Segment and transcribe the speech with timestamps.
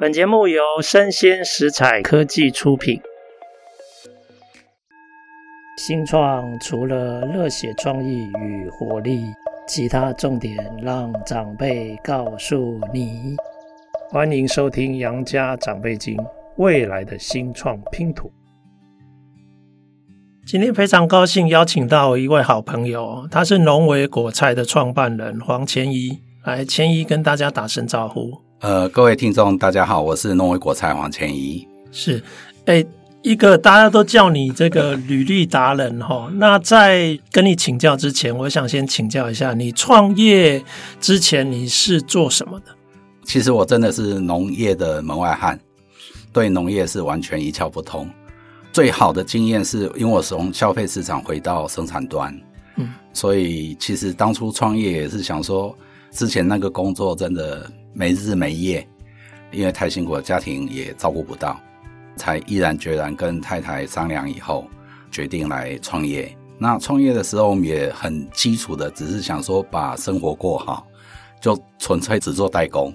[0.00, 3.00] 本节目由生鲜食采科技出品。
[5.76, 9.24] 新创除了热血创意与活力，
[9.66, 13.34] 其他重点让长辈告诉你。
[14.08, 16.16] 欢迎收听《杨家长辈经》，
[16.58, 18.30] 未来的新创拼图。
[20.46, 26.22] 今天非常高兴邀请到一位好朋友，他是农维果菜的创办人黄谦一。
[26.44, 28.47] 来，谦一跟大家打声招呼。
[28.60, 31.64] 呃，各位听众，大家好，我是农委果菜黄谦一。
[31.92, 32.20] 是，
[32.64, 32.84] 哎，
[33.22, 36.28] 一个大家都叫你这个履历达人哈。
[36.34, 40.60] 那在跟你请教之前，我想先请教一下，你创业
[41.00, 42.74] 之前你是做什么的？
[43.24, 45.56] 其实我真的是农业的门外汉，
[46.32, 48.10] 对农业是完全一窍不通。
[48.72, 52.36] 最好的经验是因为我从消费市场回到生产端，
[52.74, 55.72] 嗯，所以其实当初创业也是想说，
[56.10, 58.86] 之前那个工作真的没日没夜，
[59.50, 61.60] 因为太辛苦了，家庭也照顾不到，
[62.16, 64.68] 才毅然决然跟太太商量以后，
[65.10, 66.36] 决定来创业。
[66.58, 70.86] 那创业的时候，我们也很基础的，只是想说把生活过好，
[71.40, 72.94] 就纯粹只做代工，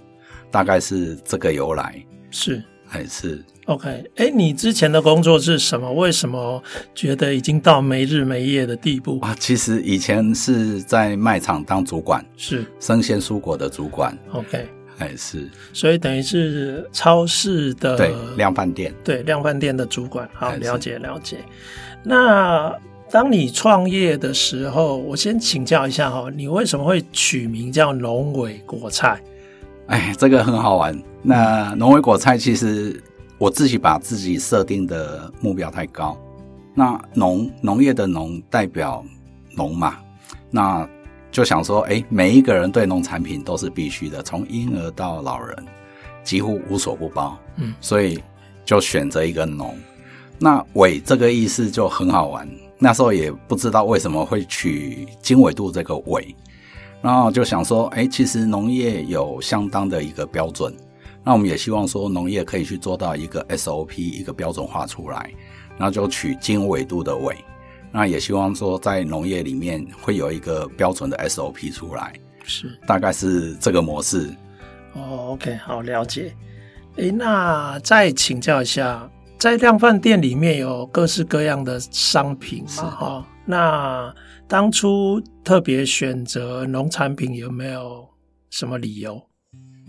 [0.52, 1.95] 大概是这个由来。
[2.31, 2.64] 是。
[2.86, 5.91] 还是 OK，哎，你之前的工作是什么？
[5.91, 6.61] 为什么
[6.94, 9.36] 觉得已经到没日没夜的地步啊？
[9.39, 14.16] 其实以前是在卖场当主管，是生鲜蔬果的主管。
[14.31, 20.30] OK，还是，所以等于是超市的对量贩店，对量贩店的主管。
[20.33, 21.38] 好，了解了解。
[22.03, 22.73] 那
[23.11, 29.21] 当你创业的时候，我先请教一下哈，你为什么会取名叫龙尾果菜？
[29.88, 30.97] 哎，这个很好玩。
[31.21, 33.02] 那龙尾果菜其实
[33.38, 36.17] 我自己把自己设定的目标太高。
[36.75, 39.03] 那农农业的农代表
[39.55, 39.97] 农嘛，
[40.49, 40.88] 那
[41.34, 45.66] 就想说，哎，每一个人对农产品都是必须的，从婴儿到老人
[46.23, 47.36] 几乎无所不包。
[47.58, 48.23] 嗯，所以
[48.64, 49.76] 就选择一个农。
[50.38, 52.48] 那纬这个意思就很好玩。
[52.78, 56.36] 那时候也不知道为什么会取经纬度这个纬。
[57.02, 60.72] 然后就想说，哎，其实农业有相当的一个标准，
[61.23, 65.32] 那我们也希望说农业可以去做到一个 SOP 一个标准化出来，
[65.77, 67.36] 然后就取经纬度的纬，
[67.93, 72.11] 那也希望说在农业里面会有一个标准的 SOP 出来，
[72.43, 74.30] 是大概是这个模式。
[74.93, 76.36] 哦，OK，好，了解。
[76.98, 82.89] 哎，那再请教一下，在量贩店里面有各式各样的商品嘛？
[82.89, 84.14] 哈、哦，那。
[84.45, 88.08] 当初特别选择农产品有没有
[88.52, 89.20] 什么理由？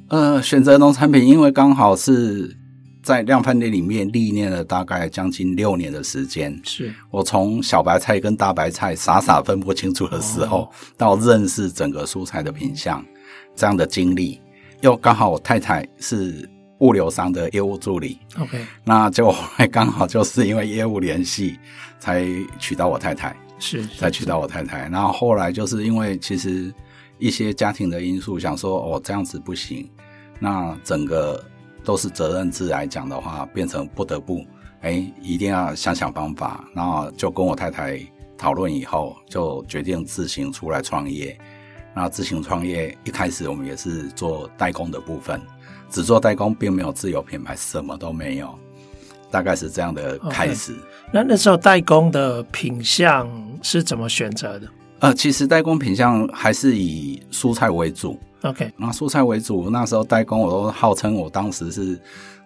[0.08, 2.56] 呃，选择农产品，因为刚好是
[3.04, 6.58] 在量贩店里面历练了大概将近六年的时间。
[6.64, 13.04] 是我从小白菜跟大白菜傻傻分不清楚的时候，哦、到认识整个蔬菜的品相
[13.54, 14.40] 这样的经历，
[14.80, 16.48] 又刚好我太太是
[16.78, 18.18] 物流商的业务助理。
[18.40, 21.58] OK，那就还刚好就是因为业务联系
[22.00, 22.26] 才
[22.58, 23.36] 娶到我太太。
[23.60, 26.74] 是才娶到我太太，然后后来就是因为其实
[27.18, 29.88] 一些家庭的因素，想说哦这样子不行，
[30.40, 31.42] 那整个
[31.84, 34.44] 都是责任制来讲的话，变成不得不
[34.80, 38.00] 哎一定要想想方法，然后就跟我太太
[38.36, 41.38] 讨论以后，就决定自行出来创业。
[41.94, 45.40] 那自行创业一开始我们也是做代工的部分，
[45.88, 48.52] 只做代工，并没有自有品牌，什么都没有。
[49.30, 50.72] 大概是这样的开始。
[50.72, 50.78] Okay.
[51.12, 53.28] 那那时候代工的品相
[53.62, 54.68] 是怎么选择的？
[55.00, 58.18] 呃，其实代工品相还是以蔬菜为主。
[58.44, 61.98] OK，那蔬菜为主，那时候代工我都号称我当时是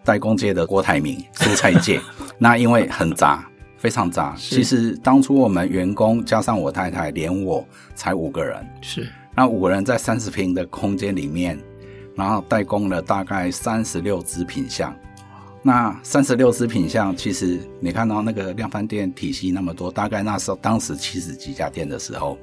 [0.04, 2.00] 代工界的郭台铭，蔬菜界。
[2.38, 3.44] 那因为很杂，
[3.78, 4.34] 非常杂。
[4.38, 7.66] 其实当初我们员工加上我太太，连我
[7.96, 8.64] 才五个人。
[8.80, 11.58] 是，那五个人在三十平的空间里面，
[12.14, 14.94] 然后代工了大概三十六支品相。
[15.64, 22.38] 那三十六支品相，其实你看到那个量贩店体系那么多，大概那时候当时七十几家店的时候，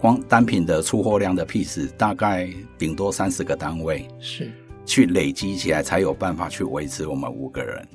[0.00, 2.48] 光单品的出货量的 piece 大概
[2.78, 4.50] 顶多三十个单位，是
[4.84, 7.86] 去累积起来才有办法去维持我们五个人。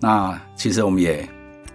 [0.00, 1.28] 那其实我们也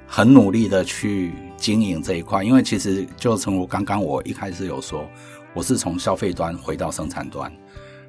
[0.05, 5.07] 很努力的去经营这一块，因为其实就正如刚刚我一开始有说，
[5.53, 7.51] 我是从消费端回到生产端，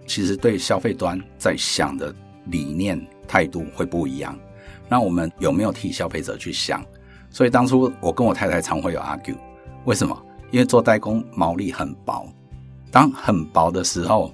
[0.06, 2.14] 其实对消费端在想的
[2.46, 3.00] 理念。
[3.28, 4.34] 态度会不一样，
[4.88, 6.82] 那我们有没有替消费者去想？
[7.28, 9.36] 所以当初我跟我太太常会有 argue，
[9.84, 10.18] 为什么？
[10.50, 12.26] 因为做代工毛利很薄，
[12.90, 14.32] 当很薄的时候，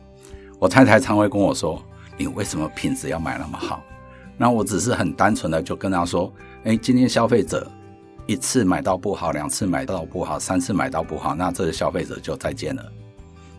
[0.58, 1.82] 我太太常会跟我说
[2.16, 3.82] ：“你为什么品质要买那么好？”
[4.36, 6.32] 那我只是很单纯的就跟她说
[6.64, 7.70] ：“哎，今天消费者
[8.26, 12.84] 一次买到不好，两次买到不好，三次买到不好，那这个消费者就再见了。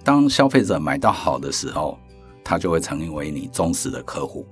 [0.03, 1.97] 当消费者买到好的时候，
[2.43, 4.45] 他就会成为你忠实的客户。”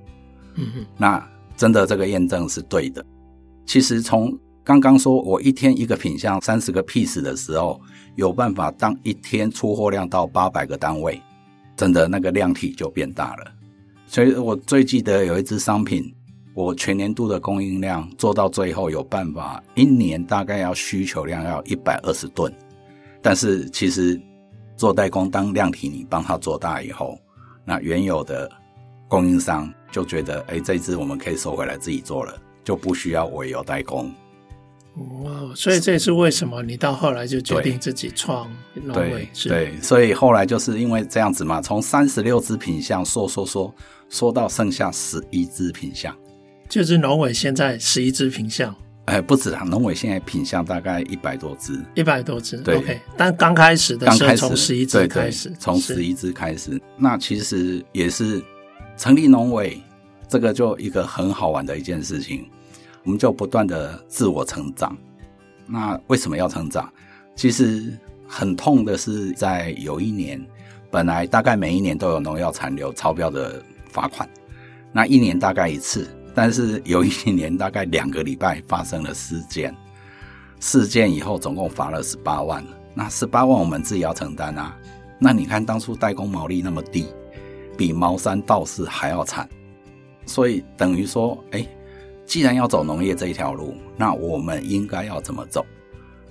[0.56, 3.04] 嗯哼，那真的这个验证是对的。
[3.66, 7.82] 其实从刚刚说我一天一个品相三十个 piece 的时候，
[8.16, 11.22] 有办法当一天出货量到八百个单位，
[11.76, 13.52] 真的那个量体就变大了。
[14.08, 16.14] 所以我最记得有一支商品，
[16.54, 22.54] 我全年度的供应量做到最后有办法，一年大概要需求量要一百二十吨。
[23.22, 24.20] 但是其实
[24.78, 27.20] 做代工当量体，你帮他做大以后，
[27.66, 28.50] 那原有的
[29.10, 32.34] 供应商就觉得，哎，这支我们可以收回来自己做了，
[32.64, 34.10] 就不需要我有代工。
[34.96, 39.28] 哦，所以这也是为什么你到后来就决定自己创龙尾。
[39.44, 43.74] 对，对，所以后来就是因为这样子嘛，从三十六支品相说说说
[44.10, 46.16] 说到剩下十一只品相，
[46.70, 48.76] 就是龙尾现在十一只品相。
[49.06, 52.58] 哎，不止啊，龙尾现在品相大概一百多只，一百多只。
[52.58, 53.02] 对。
[53.18, 58.42] 但刚开始的时候从十一只开始，从十一只开始，那其实也是
[58.96, 59.82] 成立农伟
[60.30, 62.48] 这个就一个很好玩的一件事情。
[63.04, 64.98] 我们就不断的自我成长。
[65.66, 66.92] 那为什么要成长？
[67.36, 67.98] 其实
[68.28, 70.46] 很痛的是，在有一年，
[70.92, 74.30] 本来大概每一年都有农药残留超标的罚款，
[74.92, 79.76] 那一年大概一次，但是有一年大概两个礼拜发生了四件，
[80.60, 82.64] 四件以后总共罚了十八万。
[82.94, 84.78] 那十八万我们自己要承担啊。
[85.18, 87.08] 那你看当初代工毛利那么低，
[87.78, 89.48] 比茅山道士还要惨，
[90.26, 91.66] 所以等于说，哎。
[92.26, 95.66] 既然要走农业这一条路，那我们应该要怎么走？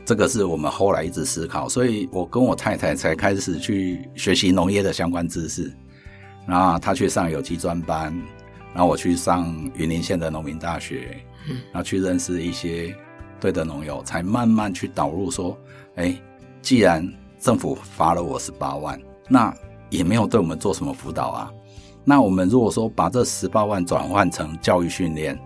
[0.04, 5.72] 这个是我们后来一直思考，所以我跟我太太才开始去学习农业的相关知识。
[6.44, 8.12] 那她去上有机专班，
[8.74, 11.22] 然后我去上云林县的农民大学，
[11.72, 12.92] 然后去认识一些
[13.38, 15.56] 对的农友，才慢慢去导入说：
[15.94, 16.20] 哎，
[16.60, 17.08] 既然
[17.38, 19.54] 政府罚了我十八万，那
[19.88, 21.52] 也没有对我们做什么辅导啊。
[22.04, 25.38] 那我们如果说把这十八万转换成教育训练，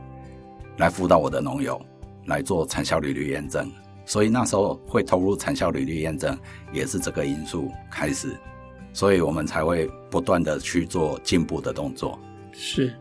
[0.78, 1.80] 来辅导我的农友
[2.26, 3.70] 来做产销履历验证，
[4.04, 6.38] 所以那时候会投入产销履历验证，
[6.72, 8.36] 也是这个因素开始，
[8.92, 12.18] 所以我们才会不断的去做进步的动作。
[12.52, 12.92] 是。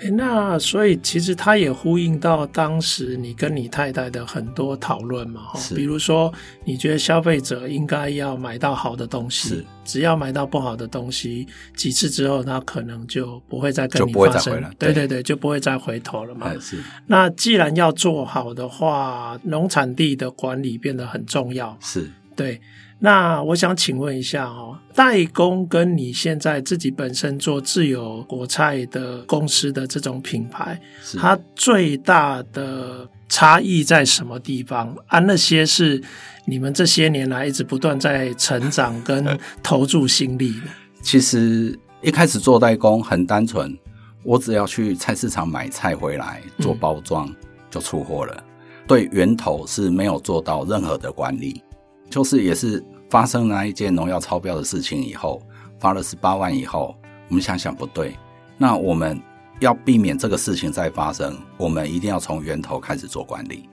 [0.00, 6.32] 诶，那所以其实它也呼应到当时你跟你太太的很多讨论嘛，哈，比如说
[6.64, 16.52] 你觉得消费者应该要买到好的东西，只要买到不好的东西，几次之后，他可能就不会再跟你发生，对对对，就不会再回头了嘛。
[16.60, 16.78] 是。
[17.06, 22.60] 那既然要做好的话，农产地的管理变得很重要，是对。
[23.00, 30.80] 那我想请问一下哦，代工跟你现在自己本身做自有国菜的公司的这种品牌，
[31.16, 34.92] 它最大的差异在什么地方？
[35.06, 36.02] 啊，那些是
[36.44, 40.66] 你们这些年来一直不断在成长跟 投注心力的。
[41.00, 43.78] 其实一开始做代工很单纯，
[44.24, 47.32] 我只要去菜市场买菜回来做包装
[47.70, 48.44] 就出货了，嗯，
[48.88, 51.62] 对源头是没有做到任何的管理。
[52.10, 55.42] 就是也是发生那一件农药超标的事情以后，
[55.78, 56.94] 罚了十八万以后，
[57.28, 58.16] 我们想想不对，
[58.56, 59.20] 那我们
[59.60, 63.68] 要避免这个事情再发生，我们一定要从源头开始做管理。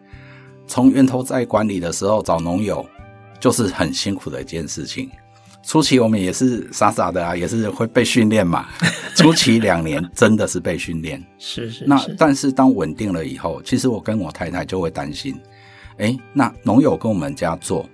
[0.68, 2.86] 从源头在管理的时候找农友，
[3.40, 5.10] 就是很辛苦的一件事情。
[5.64, 8.68] 初期我们也是傻傻的啊，也是会被训练嘛。
[9.16, 11.86] 初期两年真的是被训练，是，是是。
[11.86, 15.40] 那但是当稳定了以后，其实我跟我太太就会担心，
[15.98, 17.88] 哎，那农友跟我们家做。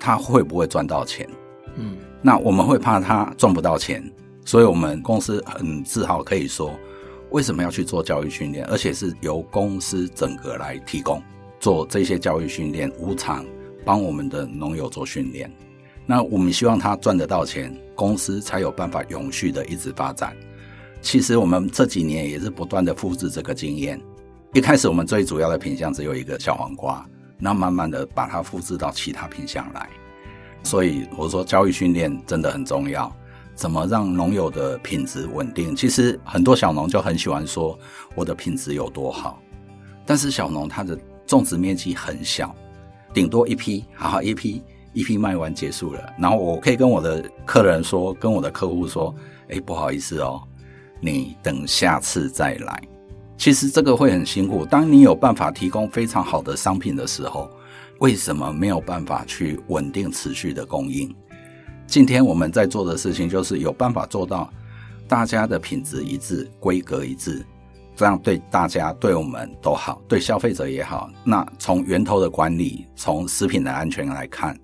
[0.00, 1.28] 他会不会赚到钱？
[1.76, 4.02] 嗯，那我们会怕他赚不到钱，
[4.44, 6.74] 所以我们公司很自豪可以说，
[7.30, 11.22] 为什么要去做教育训练，而且是由公司整个来提供
[11.60, 13.44] 做这些教育训练，无偿
[13.84, 15.48] 帮我们的农友做训练。
[16.06, 20.34] 那我们希望他赚得到钱，公司才有办法永续的一直发展。
[21.00, 24.00] 其实我们这几年也是不断的复制这个经验。
[24.52, 27.08] 一开始我们最主要的品相只有一个小黄瓜。
[27.40, 29.88] 那慢慢的把它复制到其他品相来，
[30.62, 33.10] 所以我说教育训练真的很重要。
[33.54, 35.76] 怎么让农友的品质稳定？
[35.76, 37.78] 其实很多小农就很喜欢说
[38.14, 39.38] 我的品质有多好，
[40.06, 42.54] 但是小农他的种植面积很小，
[43.12, 44.62] 顶多一批，好好一批
[44.94, 46.12] 一批卖完结束了。
[46.18, 49.14] 然后我可以跟我的客人说，跟我的客户说，
[49.50, 50.40] 哎，不好意思哦，
[51.00, 52.82] 你等下次再来。
[53.40, 54.66] 其实这个会很辛苦。
[54.66, 57.50] 当你有办法提供非常好的商品的时候，
[57.98, 61.10] 为什么没有办法去稳定持续的供应？
[61.86, 64.52] 今天我们在做的事情就是有办法做到
[65.08, 67.42] 大家的品质一致、规格一致，
[67.96, 71.10] 这样对大家、对我们都好，对消费者也好。
[71.24, 74.54] 那从源头的管理，从食品的安全来看，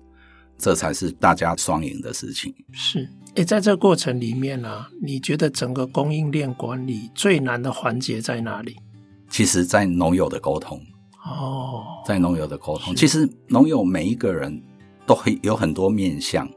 [0.55, 2.53] 这才是大家双赢的事情。
[2.71, 3.09] 是。
[3.37, 8.75] 诶，在这个过程里面呢、啊，你觉得整个供应链管理最难的环节在哪里？
[9.29, 10.81] 其实，在农友的沟通
[11.23, 12.95] 哦，在农友的沟通。
[12.95, 14.59] 其实，农友每一个人
[15.05, 16.49] 都会有很多面相，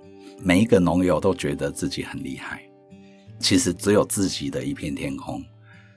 [0.43, 2.63] 每一个农友都觉得自己很厉害。
[3.39, 5.45] 其实，只有自己的一片天空。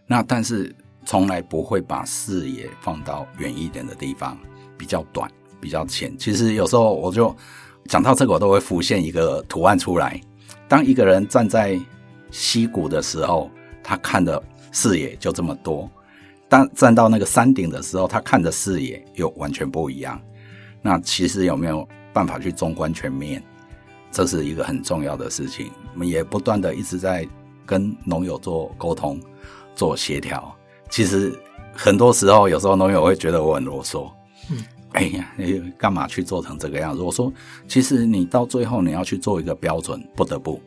[0.06, 0.75] 那但是，
[1.06, 4.38] 从来不会把视野放到远一点的地方，
[4.78, 6.13] 比较短，比较浅。
[6.18, 7.34] 其实，有时候我就
[7.88, 10.20] 讲到这个，我都会浮现一个图案出来。
[10.67, 11.79] 当一个人站在
[12.32, 13.50] 溪谷的时候，
[13.84, 14.41] 他看的
[14.72, 15.88] 视野就这么多；
[16.50, 20.20] 当站到那个山顶的时候，他看的视野又完全不一样。
[20.82, 23.41] 那其实有没有办法去纵观全面，
[24.12, 25.70] 这是一个很重要的事情。
[25.93, 27.27] 我们也不断的一直在
[27.65, 29.20] 跟农友做沟通、
[29.75, 30.53] 做协调。
[30.89, 31.38] 其实
[31.75, 34.12] 很多时候，有时候农友会觉得我很啰嗦。
[34.94, 37.02] 哎呀，你干嘛去做成这个样子？
[37.02, 37.32] 我说，
[37.68, 40.62] 其实你到最后你要去做一个标准，不得不。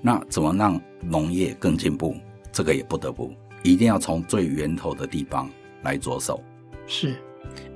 [0.00, 2.14] 那怎么让农业更进步？
[2.52, 3.32] 这个也不得不，
[3.62, 5.50] 一定要从最源头的地方
[5.82, 6.40] 来着手。
[6.86, 7.16] 是，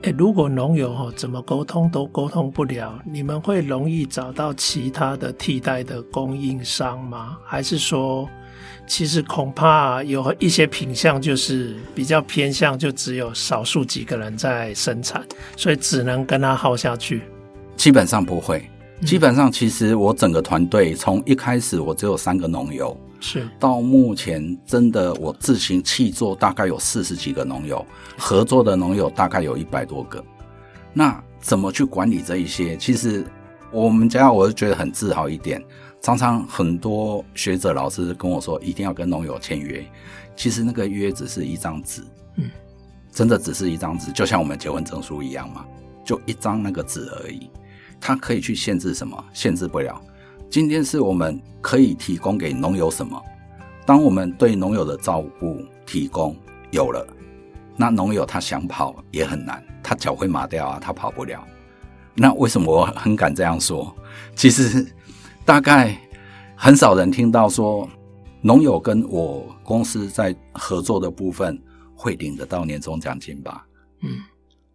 [0.02, 7.36] 哎，如果农友哈怎么沟通都沟通不了，你们会容易找到其他的替代的供应商吗？
[7.44, 8.28] 还是说？
[8.90, 15.24] 其实恐怕有一些品相就是比较偏向，就只有少数几个人在生产，
[15.56, 17.22] 所以只能跟他耗下去。
[17.76, 18.68] 基本上不会，
[19.06, 27.86] 基本上其实我整个团队从一开始我只有三个农友，是到目前真的我自行契作大概有四十几个农友，
[28.18, 30.20] 合作的农友大概有一百多个。
[30.92, 32.76] 那怎么去管理这一些？
[32.76, 33.24] 其实
[33.70, 35.62] 我们家我就觉得很自豪一点。
[36.02, 39.84] 常常很多学者老师跟我说，一定要跟农友签约。
[40.34, 42.02] 其实那个约只是一张纸，
[42.36, 42.50] 嗯，
[43.12, 45.66] 真的只是一张纸，就像我们结婚证书一样嘛，
[46.02, 47.50] 就一张那个纸而已。
[48.00, 49.22] 它可以去限制什么？
[49.34, 50.00] 限制不了。
[50.48, 53.22] 今天是我们可以提供给农友什么？
[53.84, 56.34] 当我们对农友的照顾提供
[56.70, 57.06] 有了，
[57.76, 61.46] 那农友他想跑也很难，他脚会麻掉啊，他跑不了。
[62.14, 63.94] 那为什么我很敢这样说？
[64.34, 64.86] 其实。
[65.44, 65.96] 大概
[66.54, 67.88] 很少人听到说，
[68.40, 71.60] 农友跟我公司在合作的部分
[71.94, 73.66] 会领得到年终奖金吧？
[74.02, 74.10] 嗯，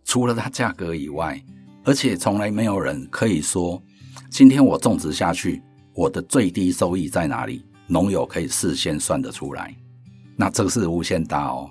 [0.04, 1.42] 除了它价格以外，
[1.84, 3.82] 而且从来没有人可以说，
[4.30, 5.62] 今天我种植下去，
[5.94, 7.66] 我的最低收益在哪里？
[7.88, 9.74] 农友可以事先算得出来。
[10.36, 11.70] 那这个是无限大哦。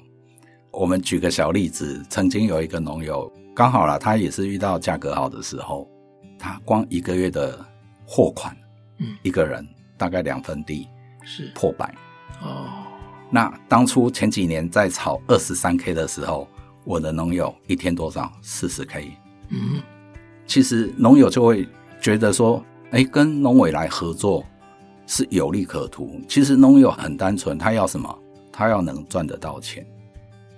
[0.70, 5.88] 我们举个小例子，曾经有一个农友，刚好啦，他也是遇到价格好的时候，
[6.38, 7.58] 他光一个月的
[8.06, 8.56] 货款。
[8.98, 10.88] 嗯，一个人大概两分地
[11.22, 11.92] 是破百
[12.42, 12.68] 哦。
[13.30, 16.48] 那当初前几年在炒二十三 K 的时候，
[16.84, 18.30] 我的农友一天多少？
[18.42, 19.10] 四十 K。
[19.48, 19.82] 嗯，
[20.46, 21.66] 其实农友就会
[22.00, 24.44] 觉得说，哎，跟农委来合作
[25.06, 26.20] 是有利可图。
[26.28, 28.18] 其实农友很单纯，他要什么？
[28.52, 29.84] 他要能赚得到钱。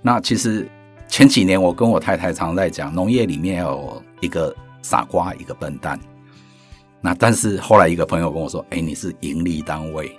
[0.03, 0.69] 那其实
[1.09, 5.99] 前几年我跟我太太常在讲，农业里面有一个傻瓜，一个笨蛋。
[7.01, 10.11] 那但是后来一个朋友跟我说：“哎，你是盈利单位，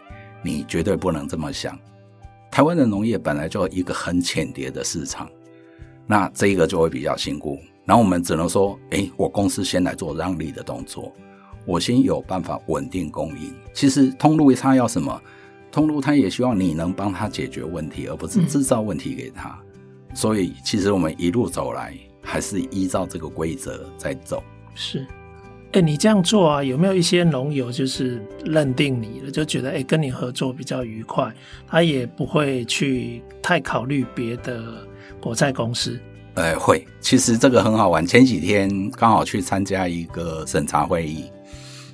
[0.41, 1.77] 你绝对不能这么想。
[2.49, 5.29] 台湾的农业本来就一个很浅碟的市场，
[6.05, 7.59] 那这一个就会比较辛苦。
[7.83, 11.11] 然后我们只能说：哎，我公司先来做让利的动作，
[11.65, 13.53] 我先有办法稳定供应。
[13.73, 15.21] 其实通路他要什么？
[15.71, 19.49] 通路他也希望你能帮他解决问题，而不是制造问题给他。
[19.49, 20.15] 嗯。
[20.15, 24.41] 所以其实我们一路走来，还是依照这个规则在走。
[24.73, 25.05] 是。”
[25.73, 31.31] 哎，你这样做啊，有没有一些农友就是认定你了，就觉得哎，跟你合作比较愉快，
[31.67, 34.63] 他也不会去太考虑别的
[35.19, 35.99] 果菜公司？
[36.35, 38.05] 呃，会，其实这个很好玩。
[38.05, 41.25] 前几天刚好去参加一个审查会议，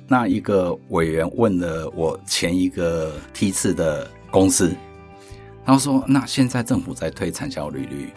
[0.06, 4.72] 那一个委员问了我前一个梯次的公司，
[5.64, 8.10] 他说：“那现在政府在推产销履率，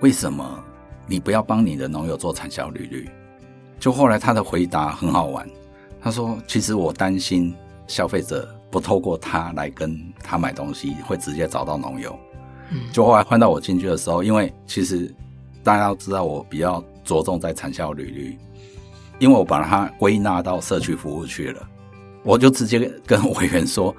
[0.00, 0.64] 为什么
[1.06, 3.08] 你不要帮你的农友做产销履率？”
[3.78, 5.48] 就后来他的回答很好玩，
[6.00, 7.54] 他说：“其实我担心
[7.86, 12.18] 消费者不透过他来跟他买东西，会直接找到农友。”
[12.92, 15.14] 就后来换到我进去的时候，因为其实
[15.62, 18.38] 大家要知道我比较着重在产销履历，
[19.18, 21.68] 因为我把它归纳到社区服务去了，
[22.24, 23.94] 我就直接跟委员说：“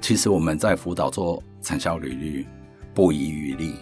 [0.00, 2.46] 其实我们在辅导做产销履历
[2.94, 3.74] 不遗余力，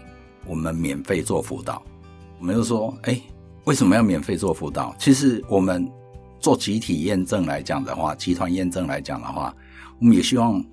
[0.46, 1.82] 我们免费做辅导。”
[2.38, 3.20] 我们就说：“哎。”
[3.64, 4.94] 为什么要免费做辅导？
[4.98, 5.90] 其实我们
[6.40, 9.54] 做集体验证来讲的话，集团验证来讲的话，
[10.00, 10.64] 我们也希望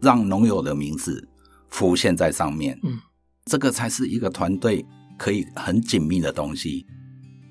[0.00, 1.28] 让农友的名字
[1.68, 2.78] 浮现在上面。
[2.82, 2.98] 嗯，
[3.44, 4.84] 这个才是一个团队
[5.18, 6.86] 可以很紧密的东西。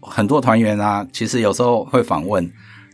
[0.02, 2.44] 很多团员啊，其实有时候会访问，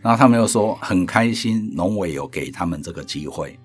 [0.01, 3.57] 然后他们又说很开心农委有给他们这个机会。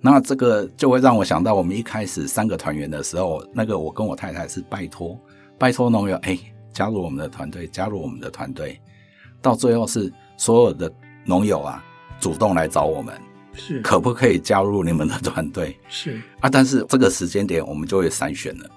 [0.00, 5.16] 那这个就会让我想到，我们一开始三个团员的时候，那个我跟我太太是拜托
[5.58, 6.38] 拜托农友，哎，
[6.72, 8.80] 加入我们的团队，加入我们的团队，
[9.42, 10.92] 到最后是所有的
[11.24, 11.84] 农友啊
[12.18, 13.14] 主动来找我们，
[13.54, 15.78] 是可不可以加入你们的团队？
[15.88, 18.70] 是啊，但是这个时间点我们就会筛选了。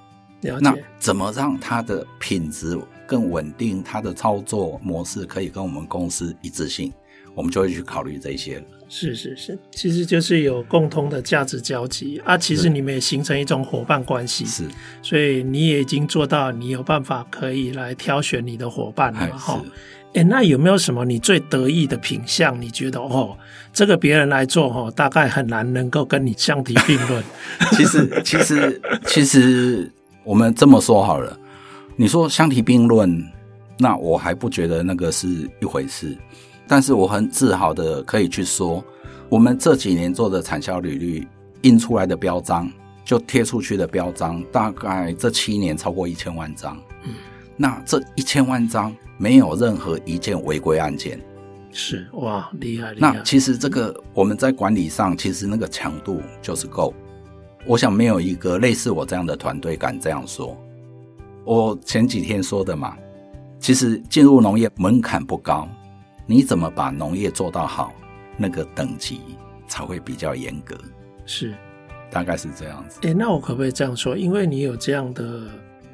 [0.59, 3.81] 那怎么让它的品质更稳定？
[3.81, 6.91] 它的操作模式可以跟我们公司一致性，
[7.33, 8.65] 我们就会去考虑这些了。
[8.95, 12.37] 是是是，其实就是有共通的价值交集啊。
[12.37, 14.63] 其实你们也形成一种伙伴关系，是。
[15.01, 19.59] 所以你也已经做到，你有办法可以来挑选你的伙伴了哈。
[20.13, 22.61] 哎，那有没有什么你最得意的品相？
[22.61, 23.35] 你觉得哦，
[23.73, 27.23] 这个别人来做哦，大概很难能够跟你相提并论。
[27.75, 29.91] 其实，其实，其实。
[30.25, 31.37] 我们这么说好了，
[31.97, 33.21] 你说相提并论，
[33.77, 35.27] 那我还不觉得那个是
[35.59, 36.17] 一回事。
[36.67, 38.83] 但是我很自豪的可以去说，
[39.29, 41.27] 我们这几年做的产销履历
[41.61, 42.71] 印出来的标章，
[43.03, 46.77] 就贴出去的标章，大概这七年超过一千万张。
[47.03, 47.13] 嗯，
[47.57, 51.19] 那这一千万张没有任何一件违规案件。
[51.71, 53.13] 是哇，厉害厉害。
[53.13, 56.93] 那其实这个我们在管理上，其实那个强度就是够。
[57.65, 60.55] 我想没有一个类似我这样的团队敢这样说。
[61.45, 62.95] 我前几天说的嘛，
[63.59, 65.67] 其实进入农业门槛不高，
[66.25, 67.93] 你怎么把农业做到好，
[68.37, 69.21] 那个等级
[69.67, 70.75] 才会比较严格。
[71.25, 71.53] 是，
[72.09, 72.99] 大概是这样子。
[73.03, 74.17] 诶，那我可不可以这样说？
[74.17, 75.41] 因为你有这样的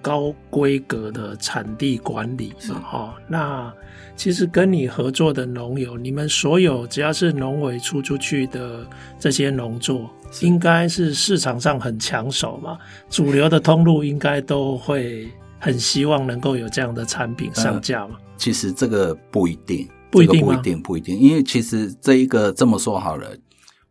[0.02, 3.74] 高规格的产地管理嘛，哈，那
[4.16, 8.86] 其实跟你合作的农友，你们所有只要是农委出出去的
[9.20, 10.10] 这些农作。
[10.42, 12.78] 应该是市场上很抢手嘛，
[13.10, 15.28] 主流的通路应该都会
[15.60, 18.14] 很希望能够有这样的产品上架嘛。
[18.14, 23.28] 呃，其实这个不一定，不一定，不一定，不一定，因为其实这一个这么说好了，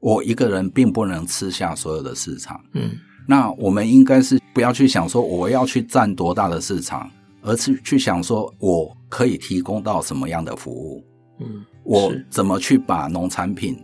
[0.01, 2.61] 我一个人并不能吃下所有的市场。
[2.75, 2.91] 嗯，
[3.27, 7.09] 那我们应该是不要去想说我要去占多大的市场，
[7.43, 11.04] 而是去想说我可以提供到什么样的服务。
[11.41, 13.78] 嗯，我怎么去把农产品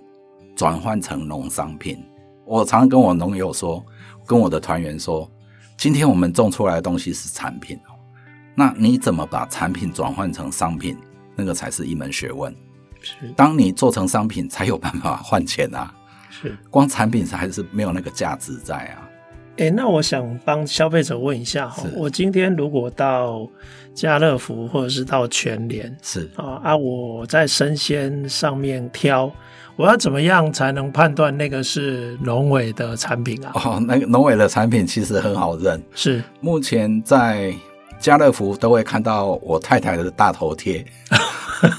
[0.56, 1.98] 转换成农商品。
[2.44, 3.84] 我常常跟我农友说，
[4.26, 5.30] 跟我的团员说，
[5.78, 7.94] 今天我们种出来的东西是产品哦，
[8.56, 10.96] 那你怎么把产品转换成商品？
[11.36, 12.54] 那个才是一门学问。
[13.00, 15.92] 是，当你做成商品，才有办法换钱啊。
[16.30, 19.08] 是，光产品还是没有那个价值在啊。
[19.56, 23.48] 诶，那我想帮消费者问一下哈，我今天如果到
[23.94, 29.30] 家乐福或者是到全联，是啊啊，我在生鲜上面挑。
[29.76, 33.52] 我要怎么样才能判断那个是农委的产品啊？
[33.54, 37.52] 哦，那个农委的产品其实很好认，是目前在
[37.98, 40.84] 家乐福都会看到我太太的大头贴，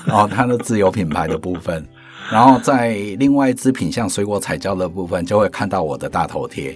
[0.06, 1.86] 然后它的自有品牌的部分，
[2.32, 6.76] 然后在另外一支品相水果彩椒的部分就会看到我的大头贴。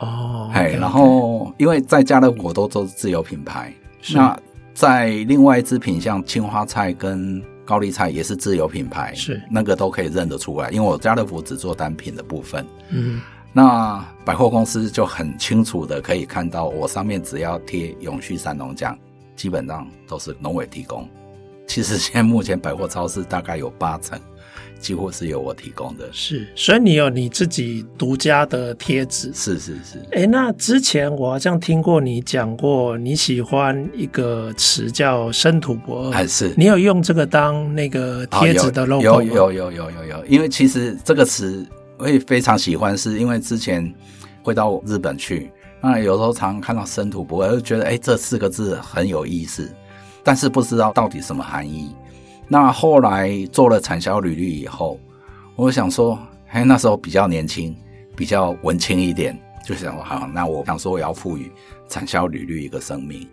[0.00, 3.72] 哦，嘿，然后因为在家乐福都做自有品牌，
[4.14, 4.38] 那
[4.74, 7.42] 在另外一支品相青花菜跟。
[7.68, 12.64] 高丽菜也是自有品牌，是那个都可以认得出来，因为我家乐福只做单品的部分。
[12.88, 13.20] 嗯，
[13.52, 18.96] 那百货公司就很清楚的可以看到，我上面只要贴永续三农奖，
[19.34, 21.08] 基本上都是农委提供。
[21.66, 24.18] 其实现在目前百货超市大概有八成。
[24.80, 30.00] 几乎是由我提供的，是，所以你有你自己独家的贴纸，是是是。
[30.12, 39.02] 哎，那之前我好像听过你讲过，你喜欢一个词叫“生土不二”，还是你有用这个当那个贴纸的 logo？
[39.02, 41.66] 有有有有有有，因为其实这个词
[41.98, 43.92] 我也非常喜欢，是因为之前
[44.42, 45.50] 会到日本去，
[45.82, 49.68] 那有时候常看到“生土不二”，就觉得哎，这四个字很有意思，
[50.22, 51.94] 但是不知道到底什么含义。
[52.46, 54.98] 那后来做了产销履历以后，
[55.56, 56.18] 我想说，
[56.50, 57.76] 哎，那时候比较年轻，
[58.16, 61.50] 比较文青一点，就想说，好，那我想说我要赋予
[61.88, 63.28] 产销履历一个生命。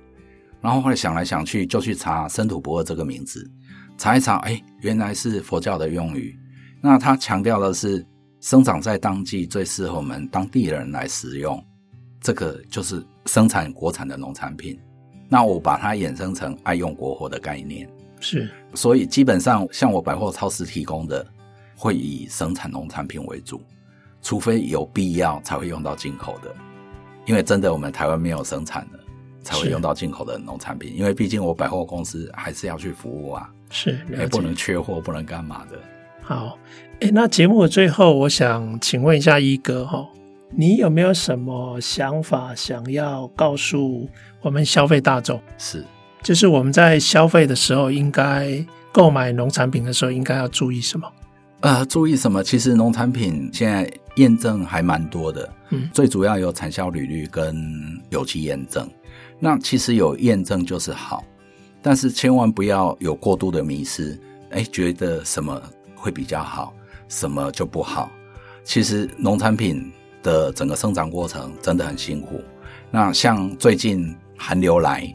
[0.60, 3.47] 然后后来想来想去，就去查“生土不二”这个名字，
[3.95, 6.36] 查一查，哎，原来是佛教的用语。
[6.82, 8.06] 那它强调的是
[8.45, 11.60] 生长在当季，最适合我们当地人来食用，
[12.21, 14.79] 这个就是生产国产的农产品。
[15.27, 17.89] 那我把它衍生成爱用国货的概念。
[18.19, 21.25] 是，所以基本上像我百货超市提供的，
[21.75, 23.60] 会以生产农产品为主，
[24.21, 26.53] 除非有必要才会用到进口的，
[27.25, 28.99] 因为真的我们台湾没有生产的，
[29.41, 30.95] 才会用到进口的农产品。
[30.95, 35.79] 因为毕竟我百货公司还是要去服务啊，是也不能缺货，不能干嘛的。
[36.27, 36.57] 好，
[37.01, 40.03] 哎，那节目的最后，我想请问一下一哥哈，
[40.49, 44.09] 你有没有什么想法想要告诉
[44.41, 45.39] 我们消费大众？
[45.59, 45.85] 是。
[46.23, 51.07] 就是我们在消费的时候，应该购买农产品的时候，应该要注意什么？
[51.59, 52.43] 呃，注意什么？
[52.43, 57.55] 其实农产品现在验证还蛮多的，嗯，最主要有产销履历跟
[58.09, 58.89] 有机验证。
[59.38, 61.23] 那其实有验证就是好，
[61.83, 65.61] 但是千万不要有过度的迷失，哎，觉得什么
[66.05, 66.71] 会比较好，
[67.07, 68.11] 什么就不好。
[68.63, 69.91] 其实农产品
[70.21, 72.43] 的整个生长过程真的很辛苦。
[72.91, 75.11] 那像最近寒流来，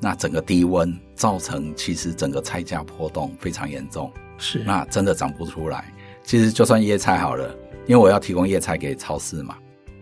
[0.00, 5.94] 那整个低温造成其实整个菜价波动非常严重，是那真的长不出来。
[6.24, 7.48] 其实就算叶菜好了，
[7.86, 9.56] 因为我要提供叶菜给超市嘛，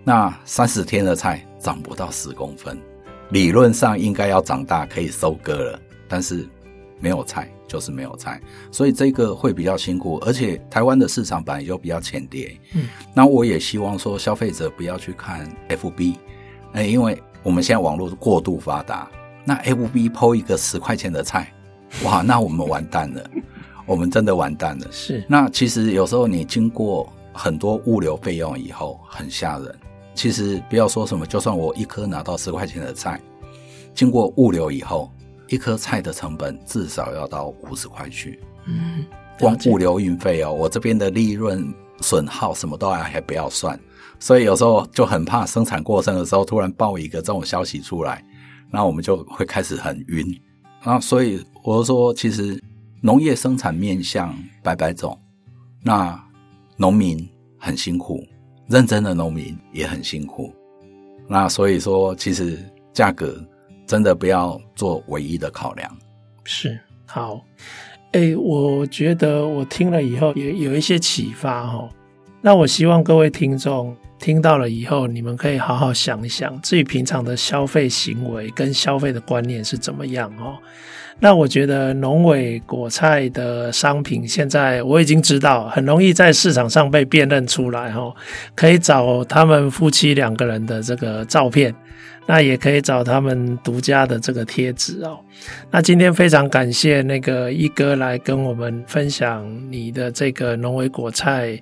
[0.05, 2.81] 那三十天的菜长不到十公分。
[3.29, 6.49] 理论上应该要长大可以收割了，但是
[7.01, 10.19] 没有菜就是没有菜，所以这个会比较辛苦。
[10.25, 16.17] 而且台湾的市场本来就比较浅碟，嗯，那我也希望说消费者不要去看 FB，
[16.73, 19.11] 哎，因为我们现在网络过度发达，
[19.45, 21.53] 那 FB PO 一个十块钱的菜，
[22.05, 23.31] 哇，那我们完蛋了，
[23.87, 24.87] 我们真的完蛋了。
[24.93, 29.75] 是，那其实有时候你经过很多物流费用以后，很吓人。
[30.13, 33.19] 其实不要说什么，就算我一颗拿到十块钱的菜，
[33.95, 35.11] 经过物流以后，
[35.51, 38.41] 一颗菜的成本至少要到五十块去。
[38.67, 39.05] 嗯，
[39.39, 43.79] 光物流运费哦，我这边的利润损耗什么都还还不要算，
[44.19, 48.25] 所以有时候就很怕生产过剩的时候突然爆一个这种消息出来，
[48.71, 50.27] 那我们就会开始很晕。
[50.83, 52.63] 那所以我就说，其实
[53.03, 55.19] 农业生产面向百百种，
[55.83, 56.19] 那
[56.77, 58.25] 农民很辛苦。
[58.69, 60.55] 认真的农民也很辛苦，
[61.27, 62.57] 那所以说，其实
[62.93, 63.45] 价格
[63.91, 65.91] 真的不要做唯一的考量。
[66.45, 67.41] 是，好，
[68.13, 71.89] 诶，我觉得我听了以后也有一些启发哈。
[72.41, 80.57] 那我希望各位听众听到了以后，你们可以好好想一想，自己平常的消费行为跟消费的观念是怎么样哦。
[81.19, 88.15] 那我觉得农委果菜的商品现在我已经知道，很容易在市场上被辨认出来哈，
[88.55, 91.75] 可以找他们夫妻两个人的这个照片，
[92.31, 95.19] 那也可以找他们独家的这个贴纸哦。
[95.69, 101.61] 那今天非常感谢那个一哥来跟我们分享你的这个农委果菜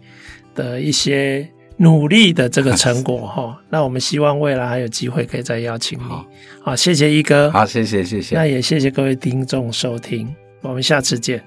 [0.54, 1.48] 的一些。
[1.80, 6.02] 努力的这个成果哈，那我们希望未来还有机会可以再邀请你。
[6.60, 7.48] 好，谢谢一哥。
[7.52, 8.34] 好，谢谢谢谢。
[8.34, 10.28] 那也谢谢各位听众收听，
[10.60, 11.40] 我们下次见。